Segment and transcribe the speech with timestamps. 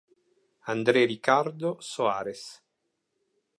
[0.65, 2.59] André Ricardo Soares